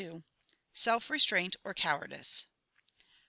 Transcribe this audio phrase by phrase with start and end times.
[0.73, 2.47] SELF RESTRAINT OR COWARDICE.